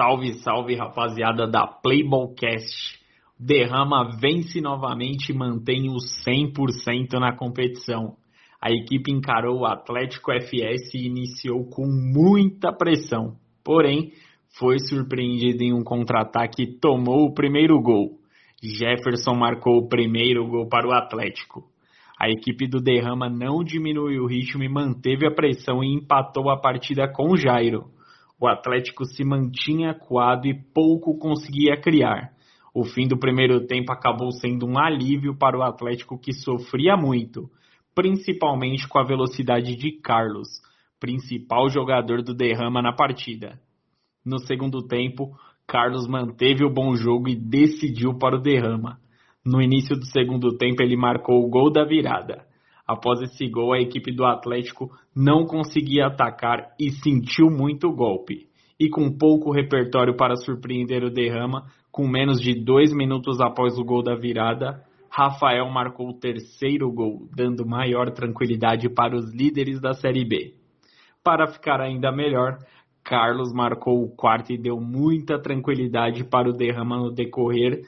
Salve, 0.00 0.32
salve 0.42 0.74
rapaziada 0.76 1.46
da 1.46 1.66
Playballcast. 1.66 2.98
Derrama 3.38 4.16
vence 4.18 4.58
novamente 4.58 5.30
e 5.30 5.36
mantém 5.36 5.90
o 5.90 5.96
100% 6.26 7.20
na 7.20 7.36
competição. 7.36 8.16
A 8.58 8.72
equipe 8.72 9.12
encarou 9.12 9.58
o 9.58 9.66
Atlético 9.66 10.32
FS 10.32 10.94
e 10.94 11.06
iniciou 11.06 11.66
com 11.66 11.84
muita 11.86 12.72
pressão. 12.72 13.36
Porém, 13.62 14.12
foi 14.58 14.78
surpreendido 14.78 15.62
em 15.62 15.74
um 15.74 15.84
contra-ataque 15.84 16.62
e 16.62 16.78
tomou 16.78 17.26
o 17.26 17.34
primeiro 17.34 17.78
gol. 17.78 18.18
Jefferson 18.62 19.34
marcou 19.34 19.76
o 19.76 19.86
primeiro 19.86 20.48
gol 20.48 20.66
para 20.66 20.88
o 20.88 20.94
Atlético. 20.94 21.62
A 22.18 22.30
equipe 22.30 22.66
do 22.66 22.80
Derrama 22.80 23.28
não 23.28 23.62
diminuiu 23.62 24.22
o 24.22 24.26
ritmo 24.26 24.64
e 24.64 24.68
manteve 24.68 25.26
a 25.26 25.30
pressão 25.30 25.84
e 25.84 25.94
empatou 25.94 26.48
a 26.48 26.58
partida 26.58 27.06
com 27.06 27.36
Jairo. 27.36 27.99
O 28.40 28.48
Atlético 28.48 29.04
se 29.04 29.22
mantinha 29.22 29.90
acuado 29.90 30.46
e 30.46 30.54
pouco 30.54 31.18
conseguia 31.18 31.78
criar. 31.78 32.32
O 32.72 32.84
fim 32.84 33.06
do 33.06 33.18
primeiro 33.18 33.66
tempo 33.66 33.92
acabou 33.92 34.30
sendo 34.32 34.66
um 34.66 34.78
alívio 34.78 35.36
para 35.36 35.58
o 35.58 35.62
Atlético 35.62 36.18
que 36.18 36.32
sofria 36.32 36.96
muito, 36.96 37.50
principalmente 37.94 38.88
com 38.88 38.98
a 38.98 39.04
velocidade 39.04 39.76
de 39.76 39.92
Carlos, 40.00 40.48
principal 40.98 41.68
jogador 41.68 42.22
do 42.22 42.34
Derrama 42.34 42.80
na 42.80 42.94
partida. 42.94 43.60
No 44.24 44.38
segundo 44.38 44.86
tempo, 44.86 45.36
Carlos 45.66 46.08
manteve 46.08 46.64
o 46.64 46.72
bom 46.72 46.94
jogo 46.94 47.28
e 47.28 47.36
decidiu 47.36 48.14
para 48.18 48.36
o 48.36 48.40
Derrama. 48.40 48.98
No 49.44 49.60
início 49.60 49.94
do 49.96 50.06
segundo 50.06 50.56
tempo, 50.56 50.82
ele 50.82 50.96
marcou 50.96 51.44
o 51.44 51.50
gol 51.50 51.70
da 51.70 51.84
virada. 51.84 52.46
Após 52.90 53.22
esse 53.22 53.48
gol, 53.48 53.72
a 53.72 53.78
equipe 53.78 54.10
do 54.10 54.24
Atlético 54.24 54.90
não 55.14 55.46
conseguia 55.46 56.08
atacar 56.08 56.74
e 56.76 56.90
sentiu 56.90 57.48
muito 57.48 57.88
golpe. 57.92 58.48
E 58.80 58.88
com 58.88 59.16
pouco 59.16 59.52
repertório 59.52 60.16
para 60.16 60.34
surpreender 60.34 61.04
o 61.04 61.10
Derrama, 61.10 61.66
com 61.92 62.08
menos 62.08 62.40
de 62.40 62.52
dois 62.52 62.92
minutos 62.92 63.40
após 63.40 63.78
o 63.78 63.84
gol 63.84 64.02
da 64.02 64.16
virada, 64.16 64.82
Rafael 65.08 65.70
marcou 65.70 66.08
o 66.08 66.18
terceiro 66.18 66.90
gol, 66.90 67.28
dando 67.32 67.64
maior 67.64 68.10
tranquilidade 68.10 68.88
para 68.88 69.14
os 69.14 69.32
líderes 69.32 69.80
da 69.80 69.94
Série 69.94 70.24
B. 70.24 70.54
Para 71.22 71.46
ficar 71.46 71.80
ainda 71.80 72.10
melhor, 72.10 72.58
Carlos 73.04 73.52
marcou 73.52 74.02
o 74.02 74.10
quarto 74.16 74.52
e 74.52 74.58
deu 74.58 74.80
muita 74.80 75.40
tranquilidade 75.40 76.24
para 76.24 76.50
o 76.50 76.52
Derrama 76.52 76.98
no 76.98 77.12
decorrer 77.12 77.82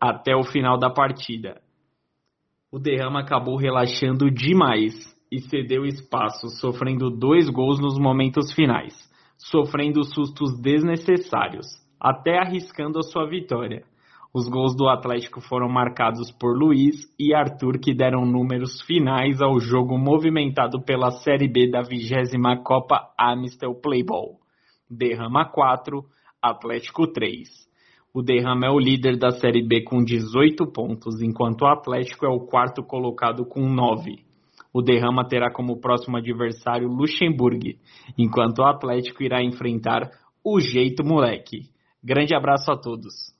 até 0.00 0.34
o 0.34 0.42
final 0.42 0.76
da 0.76 0.90
partida 0.90 1.60
o 2.72 2.78
Derrama 2.78 3.20
acabou 3.20 3.56
relaxando 3.56 4.30
demais 4.30 4.94
e 5.30 5.40
cedeu 5.40 5.84
espaço, 5.84 6.48
sofrendo 6.60 7.10
dois 7.10 7.48
gols 7.48 7.80
nos 7.80 7.98
momentos 7.98 8.52
finais, 8.52 8.94
sofrendo 9.36 10.04
sustos 10.04 10.60
desnecessários, 10.60 11.66
até 12.00 12.38
arriscando 12.38 12.98
a 12.98 13.02
sua 13.02 13.28
vitória. 13.28 13.84
Os 14.32 14.48
gols 14.48 14.76
do 14.76 14.88
Atlético 14.88 15.40
foram 15.40 15.68
marcados 15.68 16.30
por 16.30 16.56
Luiz 16.56 17.12
e 17.18 17.34
Arthur, 17.34 17.80
que 17.80 17.92
deram 17.92 18.24
números 18.24 18.80
finais 18.82 19.42
ao 19.42 19.58
jogo 19.58 19.98
movimentado 19.98 20.80
pela 20.80 21.10
Série 21.10 21.48
B 21.48 21.68
da 21.68 21.82
vigésima 21.82 22.56
Copa 22.62 23.12
Amistel 23.18 23.74
Playball. 23.74 24.38
Derrama 24.88 25.44
4, 25.44 26.04
Atlético 26.40 27.08
3. 27.08 27.69
O 28.12 28.22
Derrama 28.22 28.66
é 28.66 28.70
o 28.70 28.78
líder 28.78 29.16
da 29.16 29.30
Série 29.30 29.62
B 29.62 29.84
com 29.84 30.02
18 30.02 30.66
pontos, 30.72 31.22
enquanto 31.22 31.62
o 31.62 31.68
Atlético 31.68 32.26
é 32.26 32.28
o 32.28 32.40
quarto 32.40 32.82
colocado 32.82 33.46
com 33.46 33.60
9. 33.72 34.24
O 34.74 34.82
Derrama 34.82 35.24
terá 35.28 35.48
como 35.48 35.80
próximo 35.80 36.16
adversário 36.16 36.88
Luxemburgo, 36.88 37.78
enquanto 38.18 38.58
o 38.58 38.64
Atlético 38.64 39.22
irá 39.22 39.40
enfrentar 39.44 40.10
o 40.44 40.58
Jeito 40.58 41.04
Moleque. 41.04 41.70
Grande 42.02 42.34
abraço 42.34 42.72
a 42.72 42.76
todos. 42.76 43.32